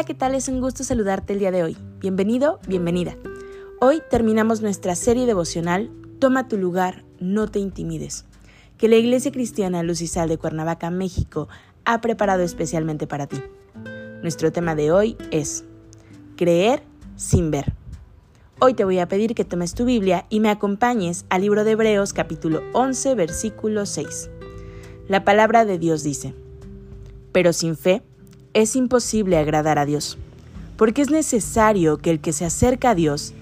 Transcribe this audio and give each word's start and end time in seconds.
Hola, 0.00 0.06
¿qué 0.06 0.14
tal? 0.14 0.34
Es 0.34 0.48
un 0.48 0.62
gusto 0.62 0.82
saludarte 0.82 1.34
el 1.34 1.40
día 1.40 1.50
de 1.50 1.62
hoy. 1.62 1.76
Bienvenido, 1.98 2.58
bienvenida. 2.66 3.18
Hoy 3.82 4.00
terminamos 4.08 4.62
nuestra 4.62 4.94
serie 4.94 5.26
devocional 5.26 5.90
Toma 6.18 6.48
tu 6.48 6.56
lugar, 6.56 7.04
no 7.18 7.48
te 7.48 7.58
intimides, 7.58 8.24
que 8.78 8.88
la 8.88 8.96
Iglesia 8.96 9.30
Cristiana 9.30 9.82
Luz 9.82 10.00
y 10.00 10.06
Sal 10.06 10.30
de 10.30 10.38
Cuernavaca, 10.38 10.88
México, 10.88 11.48
ha 11.84 12.00
preparado 12.00 12.42
especialmente 12.42 13.06
para 13.06 13.26
ti. 13.26 13.42
Nuestro 14.22 14.50
tema 14.52 14.74
de 14.74 14.90
hoy 14.90 15.18
es 15.32 15.66
Creer 16.34 16.82
sin 17.16 17.50
ver. 17.50 17.74
Hoy 18.58 18.72
te 18.72 18.86
voy 18.86 19.00
a 19.00 19.08
pedir 19.08 19.34
que 19.34 19.44
tomes 19.44 19.74
tu 19.74 19.84
Biblia 19.84 20.24
y 20.30 20.40
me 20.40 20.48
acompañes 20.48 21.26
al 21.28 21.42
libro 21.42 21.62
de 21.62 21.72
Hebreos 21.72 22.14
capítulo 22.14 22.62
11 22.72 23.16
versículo 23.16 23.84
6. 23.84 24.30
La 25.08 25.26
palabra 25.26 25.66
de 25.66 25.76
Dios 25.76 26.02
dice, 26.02 26.34
pero 27.32 27.52
sin 27.52 27.76
fe 27.76 28.02
es 28.54 28.76
imposible 28.76 29.38
agradar 29.38 29.78
a 29.78 29.86
Dios, 29.86 30.18
porque 30.76 31.02
es 31.02 31.10
necesario 31.10 31.98
que 31.98 32.10
el 32.10 32.20
que 32.20 32.32
se 32.32 32.44
acerca 32.44 32.90
a 32.90 32.94
Dios 32.94 33.34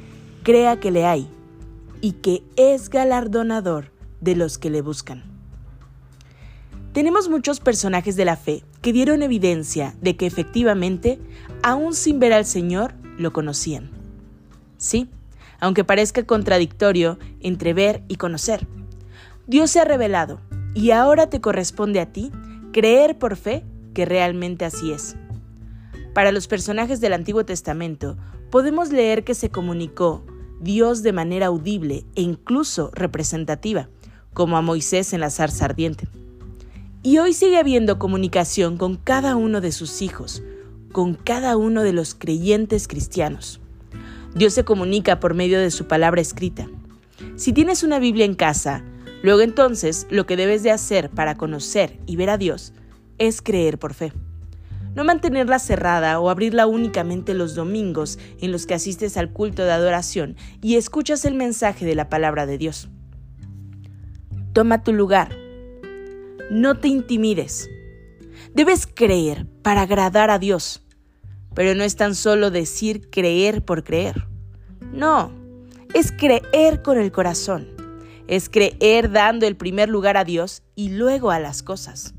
crea 0.42 0.80
que 0.80 0.90
le 0.90 1.06
hay 1.06 1.28
y 2.00 2.12
que 2.12 2.42
es 2.56 2.90
galardonador 2.90 3.92
de 4.20 4.36
los 4.36 4.58
que 4.58 4.70
le 4.70 4.82
buscan. 4.82 5.24
Tenemos 6.92 7.28
muchos 7.28 7.60
personajes 7.60 8.16
de 8.16 8.24
la 8.24 8.36
fe 8.36 8.64
que 8.82 8.92
dieron 8.92 9.22
evidencia 9.22 9.94
de 10.00 10.16
que 10.16 10.26
efectivamente, 10.26 11.18
aún 11.62 11.94
sin 11.94 12.18
ver 12.18 12.32
al 12.32 12.44
Señor, 12.44 12.94
lo 13.18 13.32
conocían. 13.32 13.90
Sí, 14.78 15.08
aunque 15.60 15.84
parezca 15.84 16.24
contradictorio 16.24 17.18
entre 17.40 17.74
ver 17.74 18.02
y 18.08 18.16
conocer. 18.16 18.66
Dios 19.46 19.70
se 19.70 19.80
ha 19.80 19.84
revelado 19.84 20.40
y 20.74 20.90
ahora 20.90 21.28
te 21.28 21.40
corresponde 21.40 22.00
a 22.00 22.12
ti 22.12 22.32
creer 22.72 23.18
por 23.18 23.36
fe 23.36 23.64
realmente 24.04 24.64
así 24.64 24.92
es. 24.92 25.16
Para 26.14 26.32
los 26.32 26.48
personajes 26.48 27.00
del 27.00 27.12
Antiguo 27.12 27.44
Testamento, 27.44 28.16
podemos 28.50 28.90
leer 28.90 29.24
que 29.24 29.34
se 29.34 29.50
comunicó 29.50 30.24
Dios 30.60 31.02
de 31.02 31.12
manera 31.12 31.46
audible 31.46 32.04
e 32.16 32.22
incluso 32.22 32.90
representativa, 32.92 33.88
como 34.34 34.56
a 34.56 34.62
Moisés 34.62 35.12
en 35.12 35.20
la 35.20 35.30
zarza 35.30 35.66
ardiente. 35.66 36.08
Y 37.02 37.18
hoy 37.18 37.32
sigue 37.32 37.58
habiendo 37.58 37.98
comunicación 37.98 38.76
con 38.76 38.96
cada 38.96 39.36
uno 39.36 39.60
de 39.60 39.70
sus 39.70 40.02
hijos, 40.02 40.42
con 40.90 41.14
cada 41.14 41.56
uno 41.56 41.82
de 41.82 41.92
los 41.92 42.14
creyentes 42.14 42.88
cristianos. 42.88 43.60
Dios 44.34 44.54
se 44.54 44.64
comunica 44.64 45.20
por 45.20 45.34
medio 45.34 45.60
de 45.60 45.70
su 45.70 45.86
palabra 45.86 46.20
escrita. 46.20 46.68
Si 47.36 47.52
tienes 47.52 47.82
una 47.82 47.98
Biblia 47.98 48.24
en 48.24 48.34
casa, 48.34 48.82
luego 49.22 49.40
entonces 49.42 50.06
lo 50.10 50.26
que 50.26 50.36
debes 50.36 50.62
de 50.62 50.72
hacer 50.72 51.10
para 51.10 51.36
conocer 51.36 51.98
y 52.06 52.16
ver 52.16 52.30
a 52.30 52.38
Dios 52.38 52.72
es 53.18 53.42
creer 53.42 53.78
por 53.78 53.94
fe. 53.94 54.12
No 54.94 55.04
mantenerla 55.04 55.58
cerrada 55.58 56.18
o 56.18 56.30
abrirla 56.30 56.66
únicamente 56.66 57.34
los 57.34 57.54
domingos 57.54 58.18
en 58.40 58.50
los 58.50 58.66
que 58.66 58.74
asistes 58.74 59.16
al 59.16 59.32
culto 59.32 59.64
de 59.64 59.72
adoración 59.72 60.36
y 60.60 60.76
escuchas 60.76 61.24
el 61.24 61.34
mensaje 61.34 61.84
de 61.84 61.94
la 61.94 62.08
palabra 62.08 62.46
de 62.46 62.58
Dios. 62.58 62.88
Toma 64.52 64.82
tu 64.82 64.92
lugar. 64.92 65.36
No 66.50 66.74
te 66.76 66.88
intimides. 66.88 67.68
Debes 68.54 68.86
creer 68.86 69.46
para 69.62 69.82
agradar 69.82 70.30
a 70.30 70.38
Dios. 70.38 70.84
Pero 71.54 71.74
no 71.74 71.84
es 71.84 71.96
tan 71.96 72.14
solo 72.14 72.50
decir 72.50 73.10
creer 73.10 73.64
por 73.64 73.84
creer. 73.84 74.26
No, 74.92 75.30
es 75.94 76.12
creer 76.12 76.82
con 76.82 76.98
el 76.98 77.12
corazón. 77.12 77.68
Es 78.26 78.48
creer 78.48 79.10
dando 79.10 79.46
el 79.46 79.56
primer 79.56 79.88
lugar 79.88 80.16
a 80.16 80.24
Dios 80.24 80.62
y 80.74 80.90
luego 80.90 81.30
a 81.30 81.38
las 81.38 81.62
cosas 81.62 82.14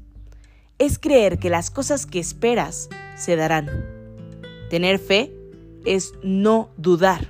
es 0.80 0.98
creer 0.98 1.38
que 1.40 1.50
las 1.50 1.70
cosas 1.70 2.06
que 2.06 2.20
esperas 2.20 2.90
se 3.16 3.36
darán. 3.36 3.70
Tener 4.70 4.98
fe 4.98 5.34
es 5.86 6.14
no 6.24 6.70
dudar. 6.78 7.28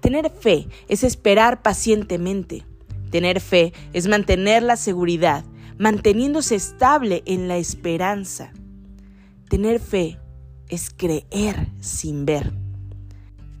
Tener 0.00 0.30
fe 0.30 0.66
es 0.88 1.04
esperar 1.04 1.62
pacientemente. 1.62 2.66
Tener 3.10 3.40
fe 3.40 3.72
es 3.92 4.08
mantener 4.08 4.62
la 4.62 4.76
seguridad, 4.76 5.44
manteniéndose 5.78 6.56
estable 6.56 7.22
en 7.26 7.48
la 7.48 7.56
esperanza. 7.56 8.52
Tener 9.48 9.78
fe 9.78 10.18
es 10.68 10.90
creer 10.90 11.68
sin 11.80 12.26
ver. 12.26 12.52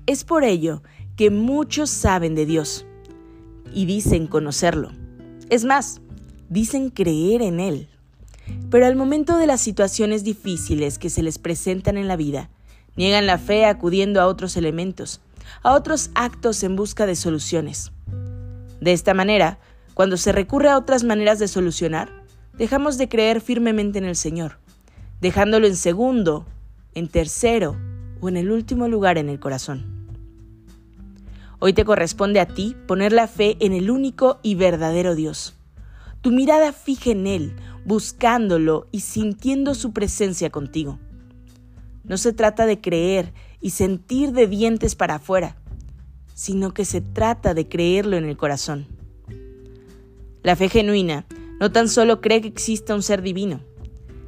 Es 0.06 0.24
por 0.24 0.44
ello 0.44 0.82
que 1.16 1.30
muchos 1.30 1.88
saben 1.88 2.34
de 2.34 2.46
Dios 2.46 2.84
y 3.72 3.86
dicen 3.86 4.26
conocerlo. 4.26 4.90
Es 5.50 5.64
más, 5.64 6.00
dicen 6.48 6.90
creer 6.90 7.42
en 7.42 7.60
Él. 7.60 7.88
Pero 8.70 8.86
al 8.86 8.96
momento 8.96 9.36
de 9.36 9.46
las 9.46 9.60
situaciones 9.60 10.24
difíciles 10.24 10.98
que 10.98 11.10
se 11.10 11.22
les 11.22 11.38
presentan 11.38 11.96
en 11.96 12.08
la 12.08 12.16
vida, 12.16 12.50
niegan 12.96 13.26
la 13.26 13.38
fe 13.38 13.64
acudiendo 13.64 14.20
a 14.20 14.26
otros 14.26 14.56
elementos, 14.56 15.20
a 15.62 15.72
otros 15.72 16.10
actos 16.14 16.62
en 16.62 16.76
busca 16.76 17.06
de 17.06 17.16
soluciones. 17.16 17.92
De 18.80 18.92
esta 18.92 19.14
manera, 19.14 19.58
cuando 19.94 20.16
se 20.16 20.32
recurre 20.32 20.68
a 20.68 20.76
otras 20.76 21.04
maneras 21.04 21.38
de 21.38 21.48
solucionar, 21.48 22.10
dejamos 22.52 22.98
de 22.98 23.08
creer 23.08 23.40
firmemente 23.40 23.98
en 23.98 24.04
el 24.04 24.16
Señor, 24.16 24.58
dejándolo 25.20 25.66
en 25.66 25.76
segundo, 25.76 26.46
en 26.94 27.08
tercero 27.08 27.76
o 28.20 28.28
en 28.28 28.36
el 28.36 28.50
último 28.50 28.88
lugar 28.88 29.18
en 29.18 29.28
el 29.28 29.40
corazón. 29.40 29.84
Hoy 31.60 31.72
te 31.72 31.84
corresponde 31.84 32.40
a 32.40 32.46
ti 32.46 32.76
poner 32.86 33.12
la 33.12 33.26
fe 33.26 33.56
en 33.60 33.72
el 33.72 33.90
único 33.90 34.38
y 34.42 34.54
verdadero 34.54 35.14
Dios. 35.14 35.54
Tu 36.20 36.30
mirada 36.30 36.72
fija 36.72 37.10
en 37.10 37.26
Él, 37.26 37.56
buscándolo 37.84 38.88
y 38.90 39.00
sintiendo 39.00 39.74
su 39.74 39.92
presencia 39.92 40.50
contigo. 40.50 40.98
No 42.04 42.16
se 42.18 42.32
trata 42.32 42.66
de 42.66 42.80
creer 42.80 43.32
y 43.60 43.70
sentir 43.70 44.32
de 44.32 44.46
dientes 44.46 44.94
para 44.94 45.16
afuera, 45.16 45.56
sino 46.34 46.74
que 46.74 46.84
se 46.84 47.00
trata 47.00 47.54
de 47.54 47.68
creerlo 47.68 48.16
en 48.16 48.24
el 48.24 48.36
corazón. 48.36 48.86
La 50.42 50.56
fe 50.56 50.68
genuina 50.68 51.26
no 51.60 51.72
tan 51.72 51.88
solo 51.88 52.20
cree 52.20 52.42
que 52.42 52.48
exista 52.48 52.94
un 52.94 53.02
ser 53.02 53.22
divino, 53.22 53.60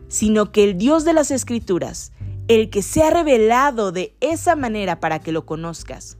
sino 0.09 0.53
que 0.53 0.65
el 0.65 0.78
Dios 0.78 1.05
de 1.05 1.12
las 1.12 1.31
Escrituras, 1.31 2.12
el 2.49 2.71
que 2.71 2.83
se 2.83 3.03
ha 3.03 3.11
revelado 3.11 3.93
de 3.93 4.15
esa 4.21 4.56
manera 4.56 5.00
para 5.00 5.19
que 5.19 5.33
lo 5.33 5.44
conozcas, 5.44 6.17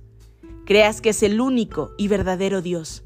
creas 0.67 1.01
que 1.01 1.11
es 1.11 1.23
el 1.23 1.41
único 1.41 1.93
y 1.97 2.09
verdadero 2.09 2.61
Dios, 2.61 3.05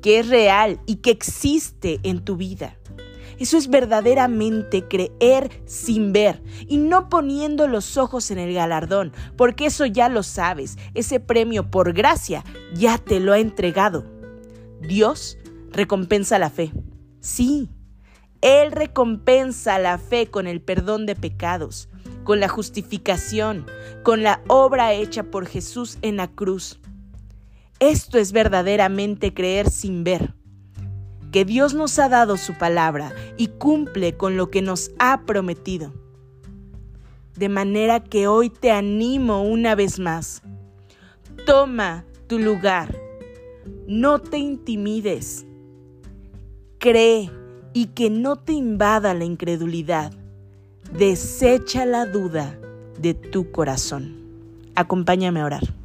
que 0.00 0.20
es 0.20 0.28
real 0.28 0.80
y 0.86 0.96
que 0.96 1.10
existe 1.10 2.00
en 2.04 2.24
tu 2.24 2.36
vida. 2.36 2.78
Eso 3.38 3.56
es 3.56 3.68
verdaderamente 3.68 4.86
creer 4.88 5.50
sin 5.64 6.12
ver 6.12 6.42
y 6.66 6.78
no 6.78 7.08
poniendo 7.08 7.66
los 7.68 7.96
ojos 7.96 8.30
en 8.30 8.38
el 8.38 8.54
galardón, 8.54 9.12
porque 9.36 9.66
eso 9.66 9.86
ya 9.86 10.08
lo 10.08 10.22
sabes, 10.22 10.76
ese 10.94 11.20
premio 11.20 11.70
por 11.70 11.92
gracia 11.92 12.44
ya 12.74 12.98
te 12.98 13.20
lo 13.20 13.32
ha 13.32 13.38
entregado. 13.38 14.04
Dios 14.80 15.38
recompensa 15.70 16.38
la 16.38 16.50
fe. 16.50 16.72
Sí, 17.20 17.70
Él 18.40 18.72
recompensa 18.72 19.78
la 19.78 19.98
fe 19.98 20.26
con 20.26 20.46
el 20.46 20.60
perdón 20.60 21.06
de 21.06 21.14
pecados, 21.14 21.88
con 22.24 22.40
la 22.40 22.48
justificación, 22.48 23.66
con 24.02 24.22
la 24.22 24.42
obra 24.48 24.92
hecha 24.92 25.24
por 25.24 25.46
Jesús 25.46 25.98
en 26.02 26.16
la 26.16 26.28
cruz. 26.28 26.80
Esto 27.78 28.18
es 28.18 28.32
verdaderamente 28.32 29.34
creer 29.34 29.70
sin 29.70 30.04
ver 30.04 30.34
que 31.32 31.44
Dios 31.46 31.74
nos 31.74 31.98
ha 31.98 32.08
dado 32.08 32.36
su 32.36 32.52
palabra 32.54 33.12
y 33.38 33.48
cumple 33.48 34.16
con 34.16 34.36
lo 34.36 34.50
que 34.50 34.62
nos 34.62 34.92
ha 34.98 35.22
prometido. 35.22 35.92
De 37.36 37.48
manera 37.48 38.04
que 38.04 38.26
hoy 38.28 38.50
te 38.50 38.70
animo 38.70 39.42
una 39.42 39.74
vez 39.74 39.98
más. 39.98 40.42
Toma 41.46 42.04
tu 42.26 42.38
lugar. 42.38 42.94
No 43.86 44.18
te 44.18 44.36
intimides. 44.36 45.46
Cree 46.78 47.30
y 47.72 47.86
que 47.86 48.10
no 48.10 48.36
te 48.36 48.52
invada 48.52 49.14
la 49.14 49.24
incredulidad. 49.24 50.12
Desecha 50.92 51.86
la 51.86 52.04
duda 52.04 52.58
de 53.00 53.14
tu 53.14 53.50
corazón. 53.50 54.14
Acompáñame 54.74 55.40
a 55.40 55.46
orar. 55.46 55.81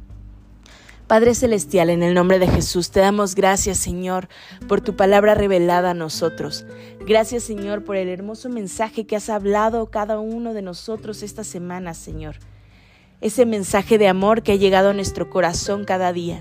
Padre 1.08 1.34
Celestial, 1.34 1.88
en 1.88 2.02
el 2.02 2.12
nombre 2.12 2.38
de 2.38 2.46
Jesús, 2.46 2.90
te 2.90 3.00
damos 3.00 3.34
gracias, 3.34 3.78
Señor, 3.78 4.28
por 4.68 4.82
tu 4.82 4.94
palabra 4.94 5.34
revelada 5.34 5.92
a 5.92 5.94
nosotros. 5.94 6.66
Gracias, 7.00 7.44
Señor, 7.44 7.82
por 7.82 7.96
el 7.96 8.08
hermoso 8.08 8.50
mensaje 8.50 9.06
que 9.06 9.16
has 9.16 9.30
hablado 9.30 9.86
cada 9.90 10.20
uno 10.20 10.52
de 10.52 10.60
nosotros 10.60 11.22
esta 11.22 11.44
semana, 11.44 11.94
Señor. 11.94 12.36
ese 13.20 13.46
mensaje 13.46 13.98
de 13.98 14.06
amor 14.06 14.42
que 14.42 14.52
ha 14.52 14.56
llegado 14.56 14.90
a 14.90 14.94
nuestro 14.94 15.28
corazón 15.30 15.84
cada 15.84 16.12
día. 16.12 16.40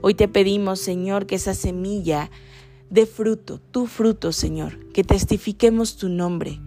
Hoy 0.00 0.14
te 0.14 0.26
pedimos, 0.26 0.80
Señor, 0.80 1.26
que 1.26 1.36
esa 1.36 1.54
semilla 1.54 2.30
dé 2.90 3.06
fruto, 3.06 3.60
tu 3.70 3.86
fruto, 3.86 4.32
Señor, 4.32 4.90
que 4.92 5.04
testifiquemos 5.04 5.96
tu 5.96 6.08
nombre, 6.08 6.60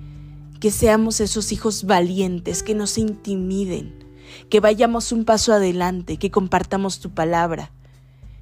que 0.60 0.72
seamos 0.72 1.22
esos 1.22 1.52
hijos 1.52 1.86
valientes, 1.86 2.64
que 2.64 2.76
no 2.76 2.88
se 2.88 3.02
intimiden, 3.02 3.99
que 4.50 4.60
vayamos 4.60 5.12
un 5.12 5.26
paso 5.26 5.54
adelante, 5.54 6.18
que 6.18 6.32
compartamos 6.32 7.00
tu 7.00 7.12
palabra, 7.12 7.72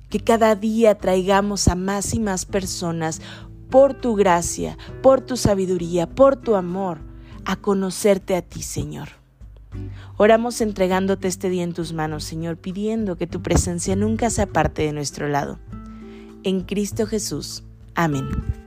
que 0.10 0.19
cada 0.19 0.56
día 0.56 0.98
traigamos 0.98 1.68
a 1.68 1.75
más 1.75 2.13
y 2.13 2.19
más 2.19 2.45
personas 2.45 3.22
por 3.69 3.94
tu 3.94 4.16
gracia, 4.16 4.78
por 5.01 5.22
tu 5.22 5.38
sabiduría, 5.38 6.07
por 6.07 6.38
tu 6.38 6.56
amor, 6.56 7.00
a 7.45 7.56
conocerte 7.56 8.36
a 8.36 8.42
ti, 8.42 8.62
Señor. 8.62 9.10
Oramos 10.18 10.62
entregándote 10.62 11.28
este 11.28 11.50
día 11.50 11.63
en 11.63 11.74
tus 11.74 11.94
manos, 11.94 12.24
Señor, 12.24 12.57
pidiendo 12.57 13.18
que 13.18 13.28
tu 13.28 13.42
presencia 13.42 13.95
nunca 13.95 14.30
se 14.30 14.42
aparte 14.42 14.81
de 14.83 14.94
nuestro 14.94 15.28
lado. 15.28 15.60
En 16.44 16.62
Cristo 16.62 17.06
Jesús. 17.06 17.63
Amén. 17.94 18.67